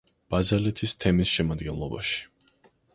ბაზალეთის 0.35 0.95
თემის 1.05 1.35
შემადგენლობაში. 1.37 2.21